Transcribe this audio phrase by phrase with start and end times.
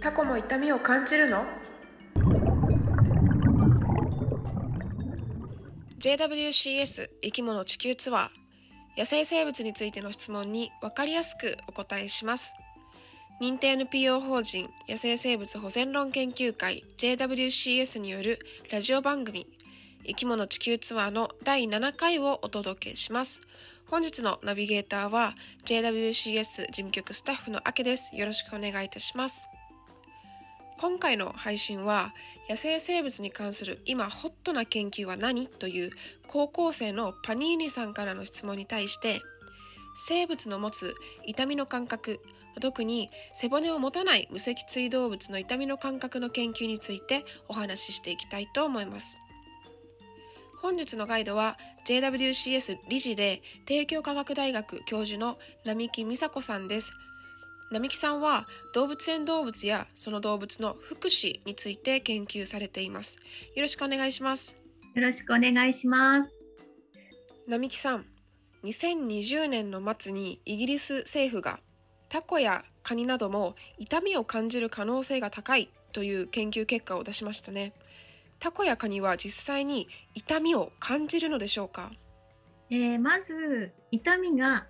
[0.00, 1.44] タコも痛みを感じるの
[5.98, 8.28] ？JWCS 生き物地球ツアー
[8.96, 12.54] 野生生物についての質問に分かりやすくお答えします
[13.40, 18.38] 認定 NPO 法人野生生物保全論研究会 JWCS による
[18.70, 19.46] ラジオ番組
[20.06, 23.40] 生き物地球ツアーの第7回をお届けします
[23.90, 25.34] 本日のナビゲーターは
[25.64, 28.14] JWCS 事務局スタッフのあけです。
[28.14, 29.48] よろしくお願いいたします。
[30.78, 32.14] 今回の配信は
[32.48, 35.90] 野生生物に関する今ホットな研究は何という
[36.28, 39.20] 高校生のパニーニさんからの質問に対して
[39.96, 40.94] 生物の持つ
[41.26, 42.20] 痛みの感覚
[42.60, 49.20] 特に背骨を持たない無脊椎動物の痛みの感覚の研究についてお話ししていきたいと思います。
[50.60, 56.92] 本日のガイドは JWCS 理事で帝京科学大学教授の並木美佐子さんです。
[57.70, 63.18] 並木さんは動物園動物やその動物の福祉について研究されています。
[63.54, 64.56] よろしくお願いします。
[64.94, 66.32] よろしくお願いします。
[67.46, 68.06] 並木さん、
[68.64, 71.60] 2020年の末にイギリス政府が
[72.08, 77.72] タコやカニなども痛みを感じる可能性が高いという研究結果を出しましたね。
[78.38, 81.90] タコやカニは実際に痛みを感じるのでしょうか、
[82.70, 84.66] えー、まず痛みが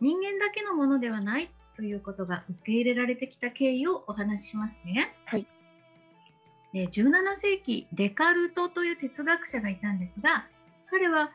[0.00, 1.50] 人間だけのものではない
[1.80, 5.14] ということが受け入れられてきた経緯をお話ししますね。
[5.24, 5.46] はい、
[6.74, 10.44] えー、17世紀デカルトという哲学者がいたんですが
[10.90, 11.30] 彼は、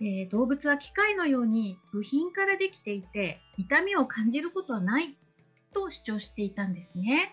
[0.00, 5.14] えー、動物は機械のように部品からできていて痛みを感じることはない
[5.72, 7.32] と主張していたんですね。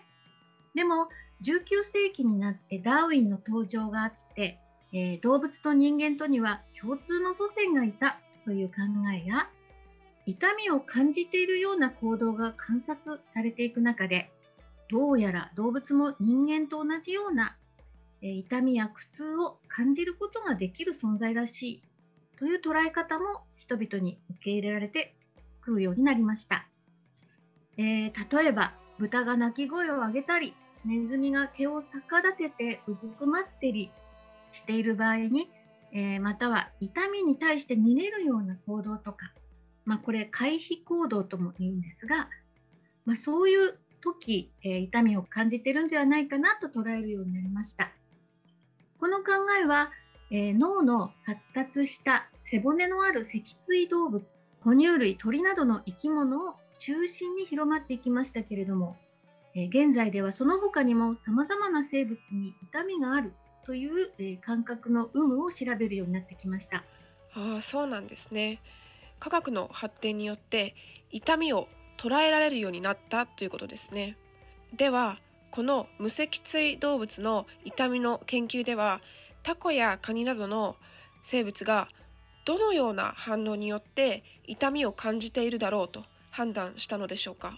[0.76, 1.08] でも
[1.42, 4.60] 19世紀になってダーウィンの登場があって、
[4.92, 8.74] えー、動物と人間とには共通の祖先がいたという考
[9.12, 9.48] えや
[10.26, 14.30] 痛みを感じているような行動が観察されていく中で
[14.88, 17.56] どうやら動物も人間と同じような、
[18.20, 21.82] 痛みや苦痛を感じることができる存在らしい
[22.38, 25.14] という捉え方も人々に受け入れられて
[25.62, 26.68] くるようになりました。
[27.78, 30.54] えー、例えば豚が鳴き声を上げたり
[30.84, 33.90] ネズミが毛を逆立ててうずくまってり
[34.52, 35.50] している場合に、
[35.92, 39.32] えー、または痛みに対して逃げるような行動とか、
[39.84, 42.28] まあ、これ回避行動とも言うんですが、
[43.04, 47.92] まあ、そういう時、えー、痛みを感じてるんではないかなと捉えるようになりました。
[48.98, 49.90] この考えは、
[50.30, 54.24] えー、脳の発達した背骨のある脊椎動物
[54.60, 58.96] 哺乳類鳥などの生き物を中心に広まっていきましたけれども
[59.54, 63.32] え現在ではその他にも様々な生物に痛みがある
[63.66, 66.84] という、え感覚の有無を調べるようになってきました。
[67.34, 68.58] ああそうなんですね。
[69.22, 70.74] 科学の発展によって
[71.12, 74.16] 痛みを捉えられるようになったということですね。
[74.76, 75.16] では
[75.52, 79.00] この無脊椎動物の痛みの研究では
[79.44, 80.74] タコやカニなどの
[81.22, 81.86] 生物が
[82.44, 86.02] どのような反応によって痛みを感じているだろうと
[86.32, 87.56] 判断したのでしょうか？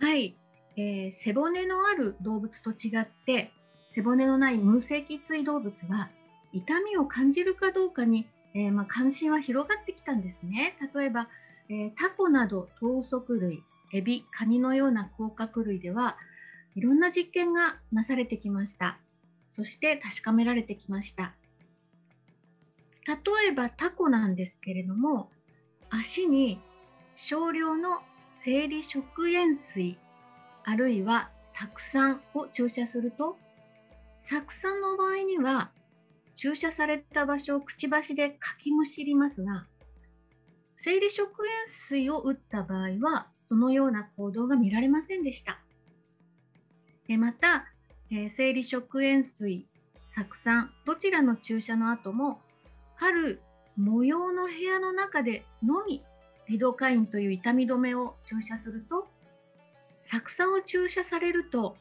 [0.00, 0.36] はい、
[0.76, 3.52] えー、背骨のある動物と違って
[3.88, 6.10] 背骨のない無脊椎動物は
[6.52, 10.76] 痛みを感じるかどうかに、えー、まあ、関心は広がってきたんですね。
[10.94, 11.28] 例えば、
[11.68, 16.16] えー、タコなど頭足類、エビ、カニのような甲殻類では
[16.74, 18.98] いろんな実験がなされてきました。
[19.50, 21.34] そして確かめられてきました。
[23.06, 23.16] 例
[23.48, 25.30] えばタコなんですけれども
[25.88, 26.60] 足に
[27.16, 28.02] 少量の
[28.36, 29.98] 生理食塩水
[30.64, 33.38] あるいは酢酸を注射すると
[34.20, 35.70] 酢酸の場合には
[36.38, 39.66] 注射された場所をくちばしでかきむしりますが
[40.76, 45.60] 生理食塩水を打った場合はそのような行動が見られませんでした。
[47.08, 47.64] また、
[48.10, 49.66] え生理食塩水、
[50.10, 52.40] 酢酸どちらの注射の後も
[52.94, 53.40] 春
[53.76, 56.02] 模様の部屋の中でのみ
[56.48, 59.08] リドカインという痛み止めを注射すると
[60.02, 61.76] 酢酸を注射されると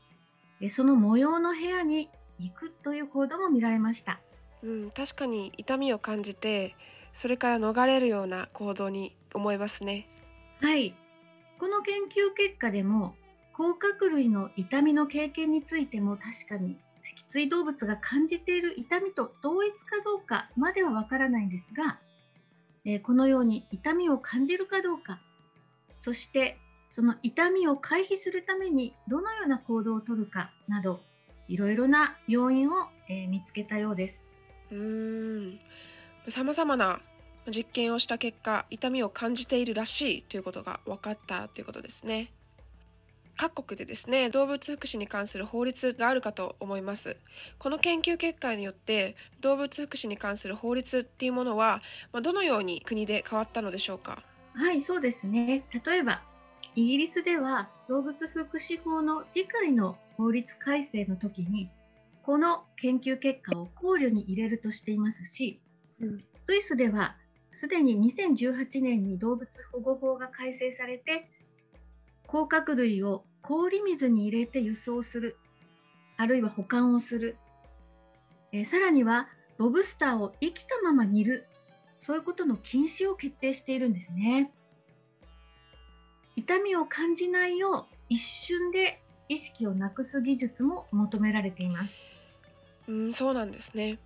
[0.71, 2.09] その模様の部屋に
[2.39, 4.19] 行くという行動も見られました、
[4.63, 6.75] うん、確かに痛みを感じて
[7.13, 10.07] それから逃れるような行動に思いますね
[10.61, 10.95] はい
[11.59, 13.15] この研究結果でも
[13.53, 21.99] 甲殻類の痛みの経験についても確かに脊椎動物が感じている痛みと同一かどうかまではわからないんですが、
[22.85, 25.19] えこのように痛みを感じるかどうか
[25.97, 26.59] そして
[26.91, 30.99] その痛みを回避するためにどのような行動をとるかなど
[31.47, 34.26] いろいろな要因を、え、見つけたようです。
[34.71, 35.59] うん。
[36.27, 36.99] 様々な
[37.47, 42.31] 実験をした結果痛みを感じているらしいということが分かったということですね。
[43.39, 47.17] 各国でですね動物福祉に関する法律があるかと思います。
[47.59, 51.81] この研究結果によって動物福祉に関する法律っていうものは
[52.11, 54.23] どのように国で変わったのでしょうか？
[54.53, 55.63] はいそうですね。
[55.85, 56.23] 例えば
[56.75, 61.69] イギリスでは動物福祉法の次回の法律改正の時に
[62.27, 65.61] この研究結果を考慮に入れるとしていますし、
[66.01, 67.15] うん、スイスでは
[67.53, 71.31] すでに2018年に動物保護法が改正されて
[72.27, 75.37] 甲殻類を氷水に入れて輸送する
[76.17, 77.37] あるいは保管をする、
[78.51, 81.47] えー、さらにはロブスターを生きたまま煮る。
[81.97, 84.51] そういうことの禁止を決定しているんですね。
[86.35, 92.16] 痛みを感じないよう一瞬で意識をなくす技術も求められています
[92.87, 93.97] うんそうなんですね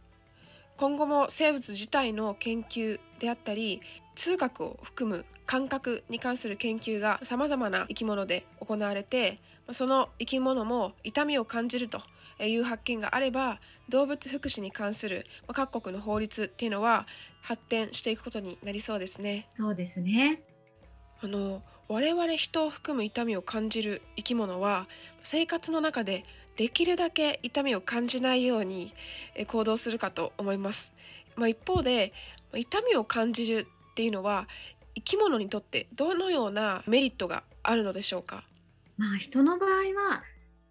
[0.78, 3.82] 今後も生物自体の研究であったり
[4.16, 9.40] 痛覚を含む感覚に関する研究がさまざまな生き物で行われて
[9.72, 12.02] その生き物も痛みを感じると
[12.40, 17.06] いう発見があれば動物福祉に関する各国の法律っていうのは
[17.42, 19.48] 発展していくことになりそうですね。
[19.56, 20.42] そうですね
[21.22, 24.88] あの我々人を含む痛みを感じる生き物は
[25.20, 26.24] 生活の中で
[26.56, 28.94] できるだけ痛みを感じないように
[29.48, 30.94] 行動するかと思います。
[31.36, 32.14] まあ、一方で
[32.54, 34.48] 痛みを感じるっていうのは
[34.94, 38.44] 生き物にとってどのようなメリットがあるのでしょうか？
[38.98, 40.24] まあ人の場合は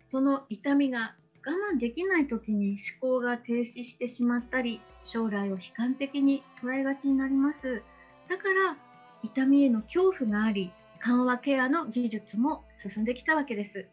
[0.05, 1.15] その痛みが
[1.47, 7.82] 我慢できない時に思考が停止してしまったり将来を悲観的に捉えがちになります。
[8.29, 8.77] だから
[9.23, 13.87] 痛みへの恐怖があり緩和ケアの技術も進んできたわけです。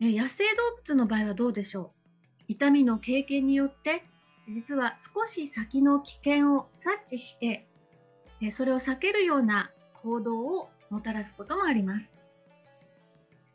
[0.00, 2.44] 野生動物の場合はどうでしょう？
[2.46, 4.04] 痛みの経験によって
[4.48, 7.66] 実は少し先の危険を察知して
[8.52, 12.14] それを避けるような行動をもたらすこともあります。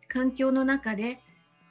[0.09, 1.19] 環境の中で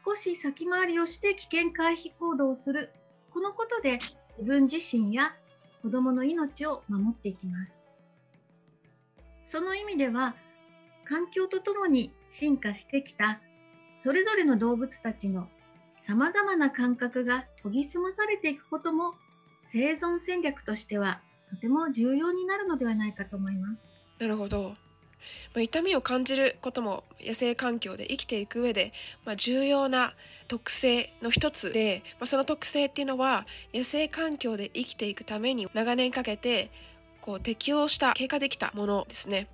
[0.05, 2.91] 少し先回りをして危険回避行動をする。
[3.31, 4.01] このことで
[4.39, 5.35] 自分自身や
[5.83, 7.79] 子どもの命を守っていきます。
[9.45, 10.35] その意味では
[11.05, 13.41] 環境とともに進化してきた
[14.03, 15.47] それぞれの動物たちの
[16.01, 19.15] さまざまな感覚が研ぎ澄まされていくことも
[19.63, 21.21] 生存戦略としては
[21.51, 23.85] とても重要になるのではないかと思います。
[24.19, 24.75] なるほど。
[25.57, 28.91] 痛みを感じることも野生環境で生きていく上で、
[29.25, 30.15] まあ、重要な
[30.49, 36.71] 特性の一つで、まあ、その特性っていうのは野生環境で生きていくために長年かけて
[37.21, 39.47] こう適応した経過できたものですね。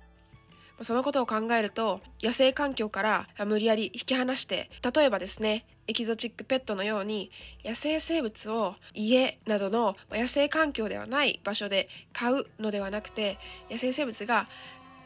[0.81, 7.31] そのことを考えると野生環境から無理やり引き離して例えばですねエキゾチックペットのように
[7.65, 13.37] 野生生物を家などの野生環境ではない場所で飼うのではなくて
[13.71, 14.47] 野生生物が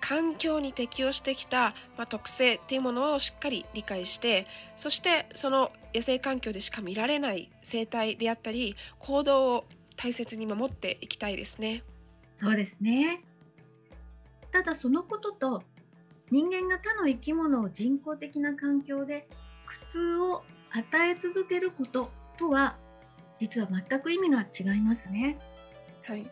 [0.02, 9.66] 環境に適応してきた、まあ、特性っていうものをしっかり理解してそしてその野生環境でしか見られない生態であったり行動を
[9.96, 11.84] 大切に守っていきたいですね。
[12.36, 13.22] そうですね
[14.54, 15.64] ただそのことと
[16.32, 19.28] 人間が他の生き物を人工的な環境で
[19.66, 22.78] 苦痛を与え続けることとは
[23.40, 25.38] 実は全く意味が違いますね。
[26.04, 26.26] はい、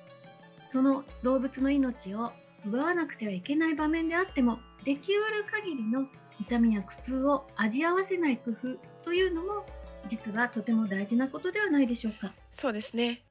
[0.71, 2.31] その動物の命を
[2.65, 6.07] 奪わなくてはいけない場面であってもできうる限りの
[6.39, 9.65] 痛みや苦痛を味合わせない工夫というのも
[10.07, 12.33] 実はとても大事なことではないでしょうか。
[12.51, 13.23] そうですね。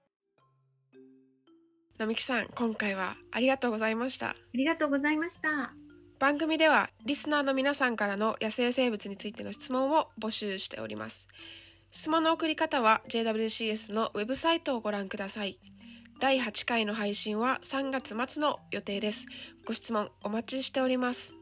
[2.01, 4.31] 並木さん、今回はありがとうございました。
[4.31, 5.75] ありがとうございました。
[6.19, 11.29] 番組ではリスナーの皆さんからの野生生物についての質問を募集しております。
[11.91, 15.59] 質問の送り方は JWCS のウェブサイトをご覧ください。
[16.21, 19.27] 第8回の配信は3月末の予定です。
[19.67, 21.40] ご質問お待ちしております。